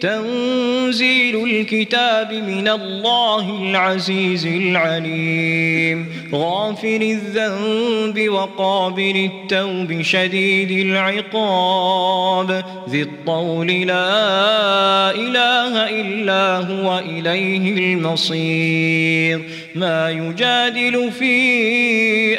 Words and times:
تنزيل 0.00 1.44
الكتاب 1.44 2.32
من 2.32 2.68
الله 2.68 3.62
العزيز 3.62 4.46
العليم. 4.46 6.06
غافر 6.32 7.00
الذنب 7.00 8.28
وقابل 8.28 9.30
التوب 9.32 10.02
شديد 10.02 10.86
العقاب. 10.86 12.64
ذي 12.88 13.02
الطول 13.02 13.66
لا 13.66 15.10
إله 15.10 16.00
إلا 16.00 16.56
هو 16.56 16.98
إليه 16.98 17.78
المصير. 17.78 19.40
ما 19.74 20.10
يجادل 20.10 21.10
في 21.18 21.34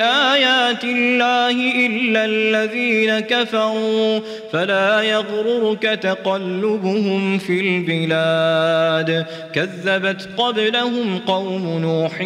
آيات 0.01 0.83
الله 0.83 1.85
إلا 1.85 2.25
الذين 2.25 3.19
كفروا. 3.19 4.19
فلا 4.51 5.01
يغررك 5.01 5.81
تقلبهم 5.81 7.37
في 7.37 7.59
البلاد. 7.59 9.25
كذبت 9.53 10.29
قبلهم 10.37 11.19
قوم 11.27 11.79
نوح 11.79 12.21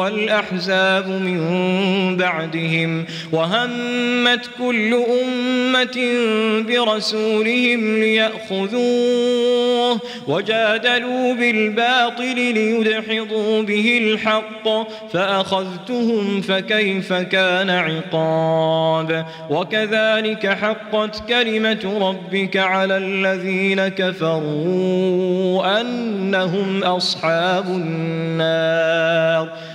والأحزاب 0.00 1.08
من 1.08 2.16
بعدهم 2.16 3.04
وهمت 3.32 4.50
كل 4.58 4.94
أمة 4.94 5.98
برسولهم 6.68 8.00
ليأخذوه 8.00 10.00
وجادلوا 10.28 11.34
بالباطل 11.34 12.36
ليدحضوا 12.36 13.62
به 13.62 13.98
الحق 14.02 14.68
فأخذتهم 15.12 16.40
فكيف 16.40 17.12
كان 17.12 17.70
عقاب. 17.70 19.26
وكذلك 19.50 20.46
حقت 20.46 21.28
كلمة 21.28 21.51
ربك 21.84 22.56
على 22.56 22.96
الذين 22.96 23.88
كفروا 23.88 25.80
أنهم 25.80 26.84
أصحاب 26.84 27.66
النار. 27.66 29.48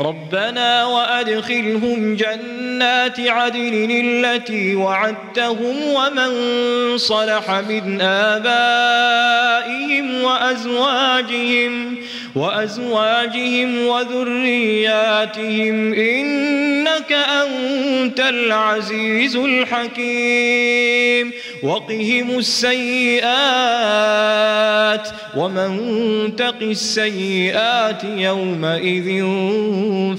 ربنا 0.00 0.84
وأدخلهم 0.84 2.16
جنات 2.16 3.20
عدن 3.20 3.90
التي 3.90 4.74
وعدتهم 4.74 5.76
ومن 5.86 6.32
صلح 6.98 7.50
من 7.50 8.00
آبائهم 8.00 9.42
وأزواجهم. 10.22 11.96
وأزواجهم 12.34 13.86
وذرياتهم 13.86 15.94
إنك 15.94 17.12
أنت 17.12 18.20
العزيز 18.20 19.36
الحكيم. 19.36 21.32
وقهم 21.62 22.38
السيئات 22.38 23.32
ومن 25.36 26.36
تق 26.36 26.62
السيئات 26.62 28.04
يومئذ 28.04 29.24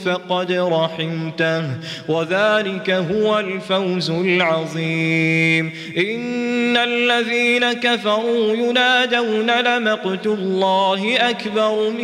فقد 0.05 0.51
رحمته. 0.51 1.63
وذلك 2.09 2.89
هو 2.89 3.39
الفوز 3.39 4.09
العظيم. 4.09 5.71
إن 5.97 6.77
الذين 6.77 7.73
كفروا 7.73 8.55
ينادون 8.55 9.51
لمقت 9.51 10.25
الله 10.25 11.29
أكبر 11.29 11.89
من 11.89 12.02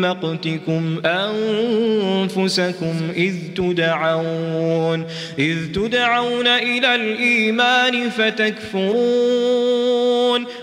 مقتكم 0.00 1.00
أنفسكم 1.06 2.94
إذ 3.16 3.34
تدعون 3.56 5.04
إذ 5.38 5.72
تدعون 5.72 6.46
إلى 6.46 6.94
الإيمان 6.94 8.10
فتكفرون. 8.10 9.42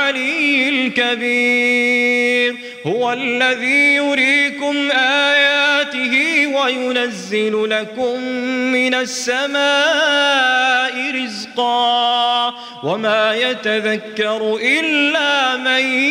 العلي 0.00 0.68
الكبير. 0.68 2.56
هو 2.86 3.12
الذي 3.12 3.94
يريكم 3.94 4.90
آياته 4.90 6.46
وينزل 6.46 7.70
لكم 7.70 8.22
من 8.72 8.94
السماء 8.94 9.62
رزقا. 11.24 12.54
وما 12.82 13.34
يتذكر 13.34 14.58
إلا 14.62 15.56
من 15.56 16.09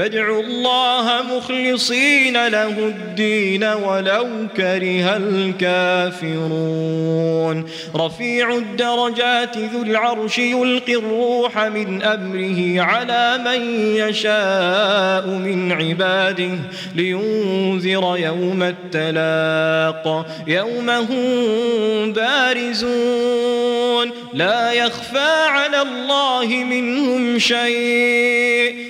فادعوا 0.00 0.42
الله 0.42 1.22
مخلصين 1.22 2.48
له 2.48 2.68
الدين 2.68 3.64
ولو 3.64 4.26
كره 4.56 5.16
الكافرون. 6.26 7.64
رفيع 7.96 8.56
الدرجات 8.56 9.58
ذو 9.58 9.82
العرش 9.82 10.38
يلقي 10.38 10.94
الروح 10.94 11.58
من 11.58 12.02
أمره 12.02 12.80
على 12.82 13.38
من 13.44 13.62
يشاء 13.96 15.26
من 15.26 15.72
عباده 15.72 16.58
لينذر 16.94 18.16
يوم 18.18 18.62
التلاق. 18.62 20.26
يوم 20.46 20.90
هم 20.90 22.12
بارزون. 22.12 24.10
لا 24.34 24.72
يخفى 24.72 25.44
على 25.48 25.82
الله 25.82 26.46
منهم 26.64 27.38
شيء. 27.38 28.89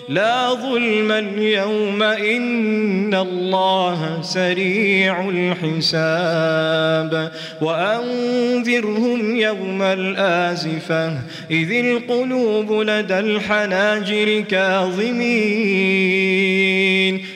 لا 0.11 0.53
ظلم 0.53 1.11
اليوم 1.11 2.03
إن 2.03 3.13
الله 3.13 4.21
سريع 4.21 5.29
الحساب. 5.29 7.31
وأنذرهم 7.61 9.35
يوم 9.35 9.81
الآزفة 9.81 11.17
إذ 11.51 11.71
القلوب 11.71 12.71
لدى 12.71 13.19
الحناجر 13.19 14.39
كاظمين. 14.39 15.21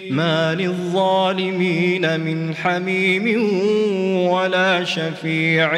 ما 0.09 0.55
للظالمين 0.55 2.19
من 2.19 2.55
حميم 2.55 3.49
ولا 4.29 4.83
شفيع 4.83 5.75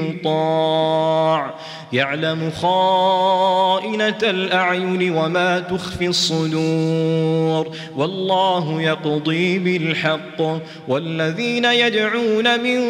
يطاع. 0.00 1.54
يعلم 1.92 2.50
خائنة 2.50 4.18
الأعين 4.22 5.16
وما 5.16 5.60
تخفي 5.60 6.06
الصدور. 6.06 7.76
والله 7.96 8.82
يقضي 8.82 9.58
بالحق. 9.58 10.60
والذين 10.88 11.64
يدعون 11.64 12.60
من 12.60 12.80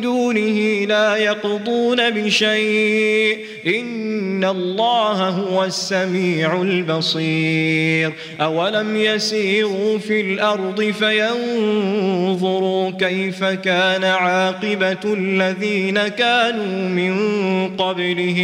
دونه 0.00 0.84
لا 0.84 1.16
يقضون 1.16 2.10
بشيء. 2.10 3.38
إن 3.66 4.44
الله 4.44 5.28
هو 5.28 5.64
السميع 5.64 6.62
البصير. 6.62 8.12
أولم 8.40 8.96
يسيروا 8.96 9.98
في 9.98 10.20
الأرض 10.20 10.82
فينظروا 10.98 12.90
كيف 12.90 13.44
كان 13.44 14.04
عاقبة 14.04 14.98
الذين 15.04 16.08
كانوا 16.08 16.88
من 16.88 17.14
قبلهم 17.76 18.43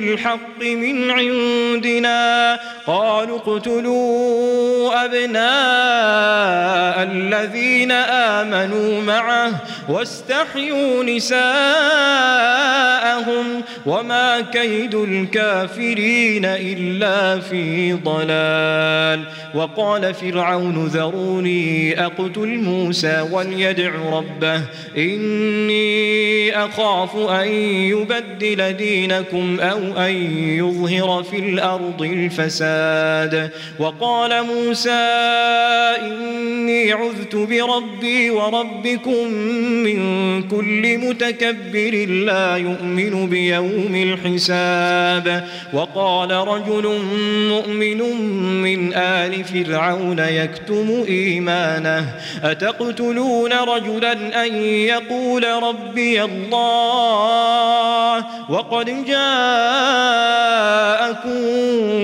بالحق 0.00 0.62
من 0.62 1.10
عندنا. 1.10 2.60
قالوا 2.86 3.38
اقتلوا 3.38 5.04
أبناء 5.04 7.02
الذين 7.02 7.92
آمنوا 7.92 9.02
معه. 9.02 9.52
واستحيوا 9.90 11.04
نساءهم 11.04 11.40
وما 13.86 14.40
كيد 14.40 14.94
الكافرين 14.94 16.44
إلا 16.44 17.40
في 17.40 17.92
ضلال. 17.92 19.24
وقال 19.54 20.14
فرعون 20.14 20.86
ذروني 20.86 22.00
أقتل 22.04 22.58
موسى 22.58 23.26
وليدع 23.32 23.90
ربه 24.12 24.62
إني 24.96 26.56
أخاف 26.64 27.16
أن 27.16 27.48
يبدل 27.92 28.72
دينكم 28.72 29.60
أو 29.60 29.78
أن 29.78 30.12
يظهر 30.58 31.22
في 31.22 31.38
الأرض 31.38 32.02
الفساد. 32.02 33.50
وقال 33.78 34.44
موسى 34.44 34.90
إني 36.02 36.92
عذت 36.92 37.36
بربي 37.36 38.30
وربكم 38.30 39.26
من 39.84 40.42
كل 40.42 40.98
متكبر 40.98 42.06
لا 42.08 42.56
يؤمن 42.56 43.28
بيوم 43.28 43.94
الحساب. 43.94 45.44
وقال 45.72 46.30
رجل 46.30 46.98
مؤمن 47.48 47.98
من 48.62 48.94
آل 48.94 49.44
فرعون 49.44 50.18
يكتم 50.18 51.04
إيمانه 51.08 52.14
أتقتلون 52.44 53.52
رجلا 53.52 54.46
أن 54.46 54.54
يقول 54.64 55.44
ربي 55.62 56.22
الله؟ 56.22 58.16
وقد 58.50 59.04
جاءكم 59.06 59.20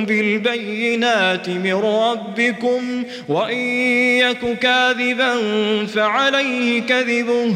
بالبينات 0.06 1.48
من 1.48 1.74
ربكم 1.74 3.04
وإن 3.28 3.58
يك 4.18 4.58
كاذبا 4.58 5.36
فعليه 5.86 6.82
كذبه. 6.82 7.55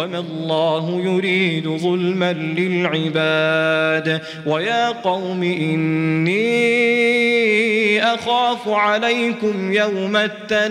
وما 0.00 0.18
الله 0.18 1.00
يريد 1.04 1.68
ظلما 1.68 2.32
للعباد. 2.32 4.20
ويا 4.46 4.88
قوم 4.88 5.42
إني 5.42 6.80
أخاف 8.14 8.68
عليكم 8.68 9.72
يوم 9.72 10.16
التناد. 10.16 10.70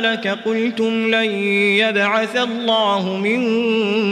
هلك 0.00 0.28
قلتم 0.28 1.14
لن 1.14 1.30
يبعث 1.78 2.36
الله 2.36 3.16
من 3.16 3.40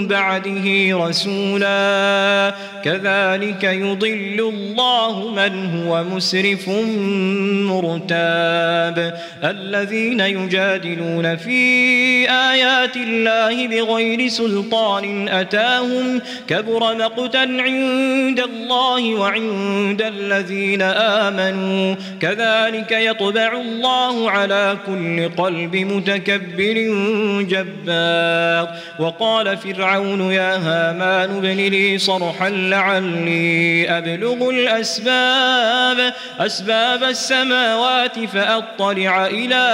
بعده 0.07 0.66
رسولا 1.07 2.54
كذلك 2.85 3.64
يضل 3.64 4.52
الله 4.54 5.30
من 5.30 5.71
هو 5.76 6.04
مسرف 6.04 6.68
مرتاب 7.68 9.14
الذين 9.45 10.21
يجادلون 10.21 11.37
في 11.37 12.27
آيات 12.52 12.96
الله 12.96 13.66
بغير 13.66 14.28
سلطان 14.28 15.28
أتاهم 15.28 16.20
كبر 16.48 16.96
مقتا 16.96 17.38
عند 17.38 18.40
الله 18.40 19.14
وعند 19.14 20.02
الذين 20.02 20.82
آمنوا. 20.82 21.94
كذلك 22.20 22.92
يطبع 22.92 23.52
الله 23.52 24.30
على 24.30 24.76
كل 24.86 25.28
قلب 25.28 25.76
متكبر 25.76 26.76
جبار. 27.48 28.68
وقال 28.98 29.56
فرعون 29.56 30.32
يا 30.32 30.56
هامان 30.56 31.36
ابن 31.36 31.56
لي 31.56 31.98
صرحا 31.98 32.48
لعلي 32.50 33.90
أبلغ 33.98 34.50
الأسباب. 34.50 36.12
أسباب 36.40 37.04
السماوات 37.04 38.18
فأطلع 38.18 39.26
إلى 39.26 39.64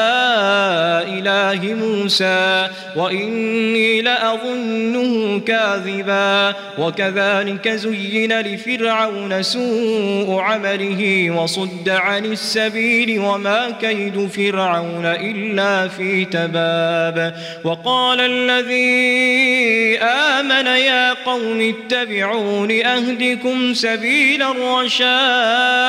إله 1.08 1.74
موسى. 1.74 2.63
وإني 2.97 4.02
لأظنه 4.02 5.40
كاذبا 5.40 6.54
وكذلك 6.78 7.68
زين 7.68 8.40
لفرعون 8.40 9.42
سوء 9.42 10.40
عمله 10.40 11.30
وصد 11.30 11.88
عن 11.88 12.25
السبيل 12.25 13.18
وما 13.18 13.71
كيد 13.80 14.26
فرعون 14.26 15.06
إلا 15.06 15.88
في 15.88 16.25
تباب 16.25 17.35
وقال 17.64 18.21
الذي 18.21 19.99
آمن 19.99 20.66
يا 20.66 21.12
قوم 21.12 21.75
اتبعون 21.75 22.71
أهدكم 22.71 23.75
سبيل 23.75 24.42
الرشاد 24.42 25.85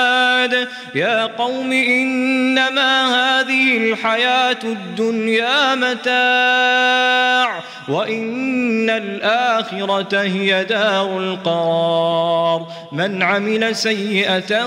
يا 0.96 1.25
قوم 1.25 1.72
إنما 1.72 3.05
هذه 3.05 3.77
الحياة 3.77 4.60
الدنيا 4.63 5.75
متاع 5.75 6.64
السَّاعِ 6.65 7.63
وإن 7.87 8.89
الآخرة 8.89 10.21
هي 10.21 10.63
دار 10.63 11.17
القرار 11.17 12.67
من 12.91 13.23
عمل 13.23 13.75
سيئة 13.75 14.65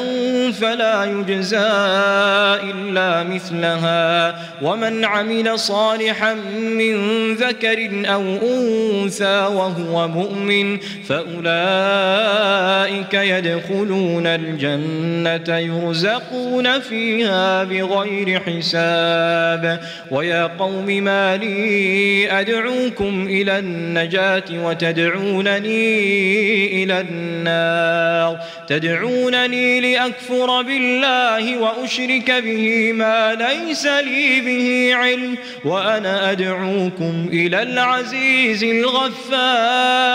فلا 0.50 1.04
يجزى 1.04 1.68
إلا 2.70 3.22
مثلها 3.22 4.38
ومن 4.62 5.04
عمل 5.04 5.58
صالحا 5.58 6.34
من 6.54 6.94
ذكر 7.34 7.90
أو 8.06 8.22
أنثى 8.22 9.46
وهو 9.52 10.08
مؤمن 10.08 10.78
فأولئك 11.08 11.54
يدخلون 13.14 14.26
الجنة 14.26 15.56
يرزقون 15.56 16.80
فيها 16.80 17.64
بغير 17.64 18.40
حساب 18.40 19.80
ويا 20.10 20.46
قوم 20.46 20.86
ما 20.86 21.36
لي 21.36 22.32
أدعوكم 22.40 23.07
إلى 23.08 23.58
النجاة 23.58 24.44
وتدعونني 24.50 26.04
إلى 26.84 27.00
النار. 27.00 28.38
تدعونني 28.68 29.80
لأكفر 29.80 30.62
بالله 30.62 31.56
وأشرك 31.56 32.30
به 32.30 32.92
ما 32.92 33.34
ليس 33.34 33.86
لي 33.86 34.40
به 34.40 34.90
علم 34.94 35.36
وأنا 35.64 36.30
أدعوكم 36.30 37.28
إلى 37.32 37.62
العزيز 37.62 38.64
الغفار. 38.64 40.08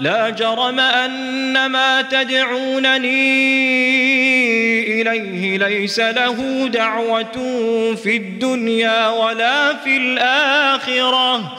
لا 0.00 0.30
جرم 0.30 0.80
أن 0.80 1.66
ما 1.66 2.02
تدعونني 2.02 3.20
إليه 5.02 5.58
ليس 5.58 6.00
له 6.00 6.68
دعوة 6.72 7.36
في 7.94 8.16
الدنيا 8.16 9.08
ولا 9.08 9.74
في 9.76 9.96
الآخرة. 9.96 11.58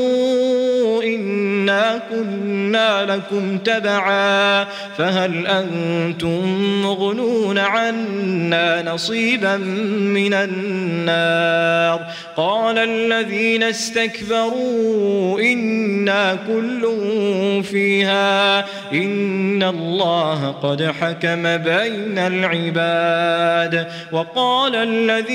إنا 1.03 2.01
كنا 2.09 3.05
لكم 3.05 3.57
تبعا 3.57 4.63
فهل 4.97 5.47
أنتم 5.47 6.45
مغنون 6.81 7.57
عنا 7.57 8.93
نصيبا 8.93 9.57
من 9.57 10.33
النار 10.33 12.07
قال 12.37 12.77
الذين 12.77 13.63
استكبروا 13.63 15.39
إنا 15.39 16.37
كل 16.47 16.81
فيها 17.63 18.59
إن 18.93 19.63
الله 19.63 20.51
قد 20.51 20.83
حكم 20.83 21.57
بين 21.57 22.17
العباد 22.17 23.87
وقال 24.11 24.75
الذين 24.75 25.34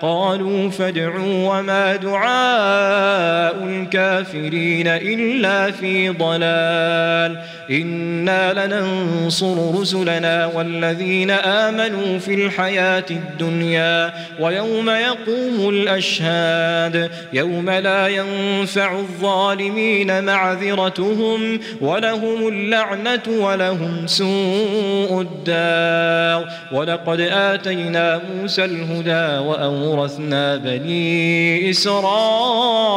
قالوا 0.00 0.70
فادعوا 0.70 1.58
وما 1.58 1.96
دعاء 1.96 3.64
الكافرين 3.64 4.86
إلا 4.86 5.70
في 5.70 6.08
ضلال. 6.08 7.38
إنا 7.70 8.66
لننصر 8.66 9.80
رسلنا 9.80 10.46
والذين 10.46 11.30
آمنوا 11.30 12.18
في 12.18 12.34
الحياة 12.34 13.04
الدنيا 13.10 14.12
ويوم 14.40 14.90
يقوم 14.90 15.68
الأشهاد. 15.68 17.10
يوم 17.32 17.70
لا 17.70 18.08
ينفع 18.08 18.98
الظالمين 18.98 20.24
معذرتهم 20.24 21.60
ولهم 21.80 22.48
اللعنة 22.48 23.22
ولهم 23.28 24.06
سوء 24.06 25.20
الدار. 25.20 26.48
ولقد 26.72 27.20
آتينا 27.20 28.20
موسى 28.34 28.64
الهدى 28.64 29.46
وأورثنا 29.86 30.56
بني 30.56 31.70
إسرائيل 31.70 32.94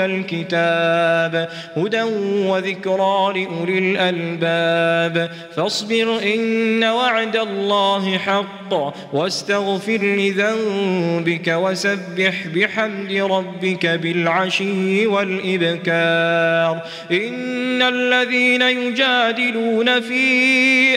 الكتاب 0.00 1.48
هدى 1.76 2.02
وذكرى 2.48 3.32
لأولي 3.34 3.78
الألباب. 3.78 5.30
فاصبر 5.56 6.18
إن 6.34 6.84
وعد 6.84 7.36
الله 7.36 8.18
حق 8.18 8.94
واستغفر 9.12 9.98
لذنبك 10.02 11.48
وسبح 11.48 12.46
بحمد 12.54 13.12
ربك 13.12 13.86
بالعشي 13.86 15.06
والإبكار. 15.06 16.82
إن 17.10 17.82
الذين 17.82 18.62
يجادلون 18.62 20.00
في 20.00 20.22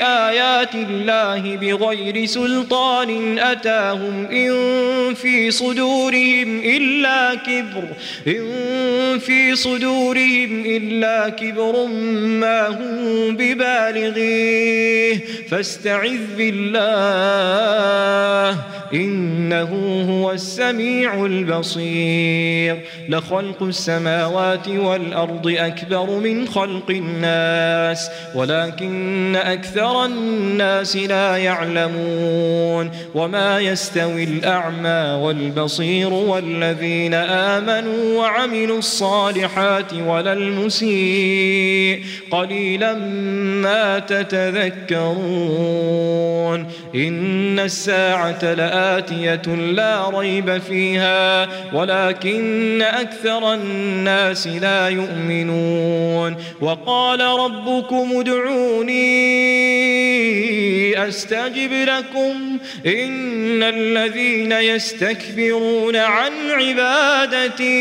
آيات 0.03 0.75
الله 0.75 1.55
بغير 1.55 2.25
سلطان 2.25 3.39
أتاهم 3.39 4.25
إن 4.25 4.51
في 5.13 5.51
صدورهم 5.51 6.61
إلا 6.65 7.35
كبر. 7.35 7.83
إن 8.27 9.19
في 9.19 9.55
صدورهم 9.55 10.63
إلا 10.65 11.29
كبر 11.29 11.85
ما 12.41 12.67
هم 12.67 13.35
ببالغيه. 13.37 15.19
فاستعذ 15.49 16.19
بالله 16.37 16.85
إنه 18.93 19.71
هو 20.09 20.31
السميع 20.31 21.25
البصير. 21.25 22.79
لخلق 23.09 23.63
السماوات 23.63 24.67
والأرض 24.67 25.55
أكبر 25.57 26.09
من 26.19 26.47
خلق 26.47 26.89
الناس 26.89 28.09
ولكن 28.35 29.35
أكثر 29.35 30.05
الناس 30.05 30.95
لا 30.95 31.37
يعلمون. 31.37 32.91
وما 33.15 33.59
يستوي 33.59 34.23
الأعمى 34.23 34.94
والبصير 35.15 36.13
والذين 36.13 37.13
آمنوا 37.13 38.19
وعملوا 38.19 38.77
الصالحات 38.77 39.93
ولا 39.93 40.33
المسيء 40.33 42.03
قليلا 42.31 42.93
ما 43.63 43.99
تتذكرون 43.99 45.55
إن 46.95 47.59
الساعة 47.59 48.53
لآتية 48.53 49.55
لا 49.55 50.09
ريب 50.09 50.57
فيها 50.57 51.47
ولكن 51.73 52.81
أكثر 52.81 53.53
الناس 53.53 54.47
لا 54.47 54.89
يؤمنون 54.89 56.35
وقال 56.61 57.21
ربكم 57.21 58.19
ادعوني 58.19 59.15
أستجب 61.07 61.71
لكم 61.71 62.57
إن 62.85 63.63
الذين 63.63 64.51
يستكبرون 64.85 65.95
عن 65.95 66.31
عبادتي 66.51 67.75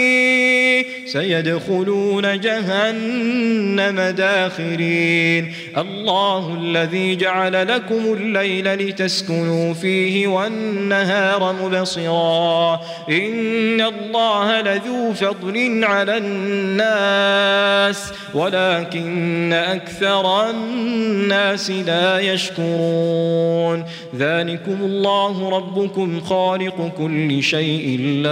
سيدخلون 1.07 2.41
جهنم 2.41 4.01
داخرين. 4.01 5.55
الله 5.77 6.59
الذي 6.61 7.17
جعل 7.17 7.69
لكم 7.69 8.13
الليل 8.13 8.75
لتسكنوا 8.75 9.75
فيه 9.75 10.27
والنهار 10.27 11.53
مبصرا. 11.63 12.81
إن 13.09 13.81
الله 13.81 14.61
لذو 14.61 15.13
فضل 15.13 15.85
على 15.85 16.17
الناس 16.17 18.13
ولكن 18.35 19.53
أكثر 19.53 20.51
الناس 20.51 21.71
لا 21.71 22.19
يشكرون. 22.19 23.85
ذلكم 24.19 24.79
الله 24.81 25.51
ربكم 25.51 26.21
خالق 26.21 26.94
كل 26.99 27.43
شيء 27.43 28.01
لا 28.23 28.31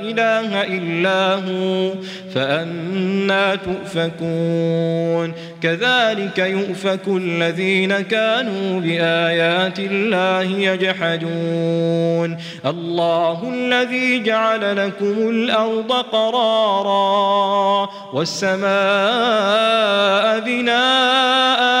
إله 0.00 0.62
إلا 0.62 1.34
هو 1.34 1.92
فأنا 2.34 3.54
تؤفكون. 3.54 5.32
كذلك 5.62 6.38
يؤفك 6.38 7.08
الذين 7.08 8.00
كانوا 8.00 8.80
بآيات 8.80 9.78
الله 9.78 10.42
يجحدون. 10.42 12.36
الله 12.66 13.52
الذي 13.54 14.22
جعل 14.22 14.76
لكم 14.76 15.28
الأرض 15.30 15.92
قرارا 15.92 17.88
والسماء 18.12 18.70
بناءً 20.40 21.80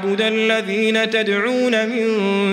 الذين 0.05 1.09
تدعون 1.09 1.89
من 1.89 2.05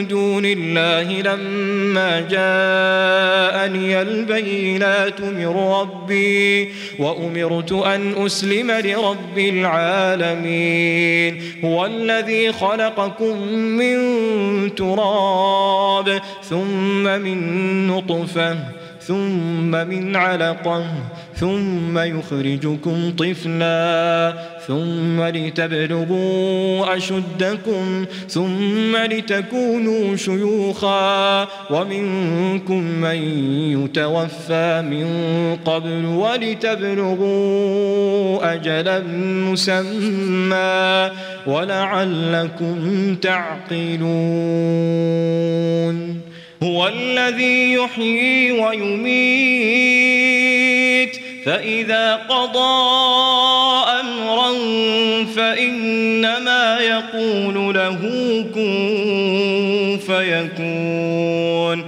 دون 0.07 0.45
الله 0.45 1.03
لما 1.03 2.21
جاءني 2.21 4.03
البينات 4.03 5.21
من 5.21 5.47
ربي 5.47 6.69
وأمرت 6.99 7.73
أن 7.73 8.27
أسلم 8.27 8.71
لرب 8.71 9.39
العالمين 9.39 11.43
هو 11.65 11.87
الذي 11.87 12.53
خلقكم 12.53 13.43
من 13.53 13.99
تراب 14.75 16.21
ثم 16.43 17.03
من 17.03 17.87
نطفة 17.87 18.57
ثم 19.01 19.71
من 19.71 20.17
علقة 20.17 20.85
ثم 21.35 21.99
يخرجكم 21.99 23.13
طفلا 23.19 24.35
ثم 24.69 25.23
لتبلغوا 25.23 26.97
أشدكم 26.97 28.05
ثم 28.29 28.97
لتكونوا 28.97 30.17
شيوخا 30.17 31.49
ومنكم 31.71 32.83
من 32.83 33.17
يتوفى 33.85 34.83
من 34.91 35.07
قبل 35.65 36.05
ولتبلغوا 36.05 37.29
أجلا 38.55 39.03
مسمى 39.51 41.11
ولعلكم 41.47 43.15
تعقلون 43.15 44.09
هو 46.63 46.89
الذي 46.89 47.73
يحيي 47.73 48.53
ويميت 48.53 49.89
فإذا 51.45 52.17
قضى 52.17 52.99
أمرا 54.01 54.53
فإنما 55.37 56.79
يقول 56.79 57.75
له 57.75 57.99
كن 58.55 59.99
فيكون. 60.07 61.88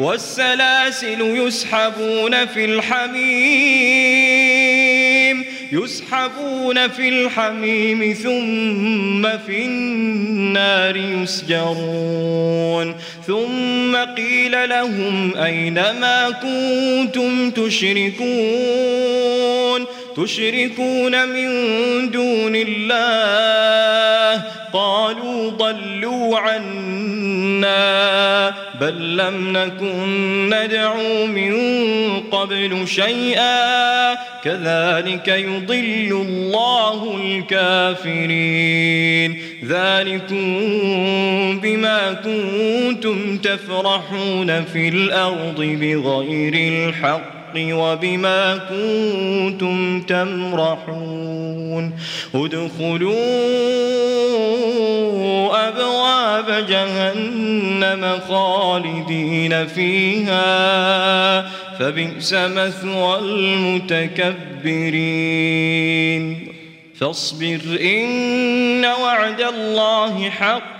والسلاسل 0.00 1.20
يسحبون 1.20 2.46
في 2.46 2.64
الحميم 2.64 4.30
يسحبون 5.72 6.88
في 6.88 7.08
الحميم 7.08 8.12
ثم 8.12 9.38
في 9.46 9.64
النار 9.64 10.96
يسجرون. 10.96 12.94
ثم 13.26 13.96
قيل 13.96 14.68
لهم 14.68 15.36
أين 15.36 15.74
ما 15.74 16.30
كنتم 16.30 17.50
تشركون؟ 17.50 18.30
تشركون 20.16 21.28
من 21.28 21.50
دون 22.10 22.52
الله 22.56 24.42
قالوا 24.72 25.50
ضلوا 25.50 26.38
عنا 26.38 27.80
بل 28.80 29.16
لم 29.16 29.56
نكن 29.56 30.50
ندعو 30.54 31.26
من 31.26 31.54
قبل 32.20 32.88
شيئا 32.88 34.14
كذلك 34.44 35.28
يضل 35.28 36.26
الله 36.28 37.16
الكافرين 37.24 38.70
ذلكم 39.64 40.60
بما 41.60 42.12
كنتم 42.12 43.38
تفرحون 43.38 44.64
في 44.64 44.88
الأرض 44.88 45.60
بغير 45.60 46.54
الحق 46.54 47.39
وبما 47.56 48.56
كنتم 48.56 50.00
تمرحون. 50.00 51.92
ادخلوا 52.34 53.16
أبواب 55.68 56.66
جهنم 56.68 58.18
خالدين 58.28 59.66
فيها 59.66 61.50
فبئس 61.78 62.32
مثوى 62.32 63.18
المتكبرين. 63.18 64.20
فاصبر 67.00 67.60
إن 67.80 68.84
وعد 68.84 69.40
الله 69.40 70.30
حق. 70.30 70.79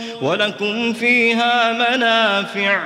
ولكم 0.21 0.93
فيها 0.93 1.73
منافع 1.73 2.79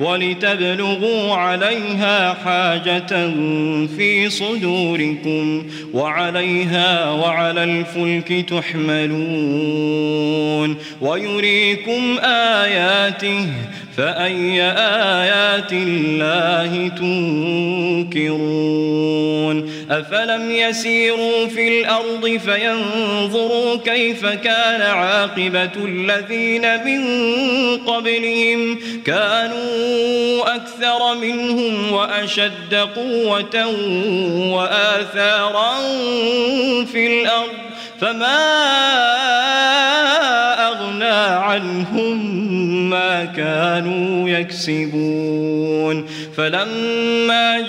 ولتبلغوا 0.00 1.34
عليها 1.34 2.34
حاجة 2.34 3.30
في 3.96 4.30
صدوركم 4.30 5.66
وعليها 5.94 7.10
وعلى 7.10 7.64
الفلك 7.64 8.48
تحملون 8.48 9.92
ويريكم 11.00 12.18
آياته 12.24 13.48
فأي 13.96 14.62
آيات 14.62 15.72
الله 15.72 16.88
تنكرون؟ 16.88 18.62
أفلم 19.90 20.50
يسيروا 20.50 21.46
في 21.46 21.80
الأرض 21.80 22.40
فينظروا 22.44 23.76
كيف 23.76 24.26
كان 24.26 24.82
عاقبة 24.82 25.70
الذين 25.84 26.84
من 26.84 27.02
قبلهم؟ 27.76 28.78
كانوا 29.04 30.56
أكثر 30.56 31.14
منهم 31.14 31.92
وأشد 31.92 32.74
قوة 32.74 33.66
وآثارا 34.52 35.74
في 36.92 37.06
الأرض. 37.06 37.52
فما 38.00 38.42
أغنى 41.02 41.44
عنهم 41.44 42.18
ما 42.90 43.24
كانوا 43.24 44.28
يكسبون. 44.28 46.06
فلما 46.36 47.60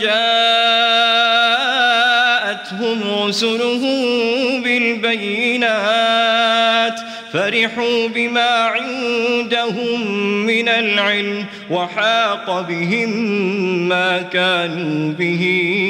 جاءتهم 2.71 3.27
رسلهم 3.27 4.63
بالبينات 4.63 6.13
فرحوا 7.33 8.07
بما 8.07 8.49
عندهم 8.49 10.17
من 10.45 10.69
العلم 10.69 11.45
وحاق 11.69 12.61
بهم 12.61 13.09
ما 13.89 14.21
كانوا 14.21 15.13
به 15.13 15.43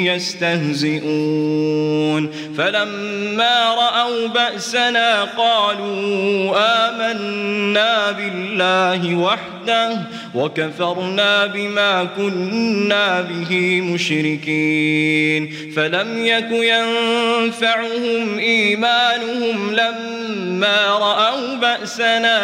يستهزئون. 0.06 2.30
فلما 2.58 3.74
رأوا 3.74 4.26
بأسنا 4.26 5.24
قالوا 5.24 6.54
آمنا 6.56 8.10
بالله 8.10 9.14
وحده 9.14 9.98
وكفرنا 10.34 11.46
بما 11.46 12.04
كنا 12.04 13.20
به 13.20 13.80
مشركين. 13.80 15.54
فلم 15.76 16.26
يك 16.26 16.50
ينفعهم 16.50 18.38
إيمانهم 18.38 19.72
لما 19.72 20.23
رأوا 20.98 21.54
بأسنا 21.54 22.34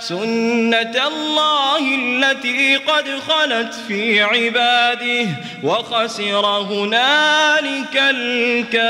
سنة 0.00 1.06
الله 1.06 1.94
التي 1.94 2.76
قد 2.76 3.08
خلت 3.28 3.74
في 3.88 4.22
عباده 4.22 5.26
وخسر 5.62 6.46
هنالك 6.46 7.96
الكافرون. 7.96 8.88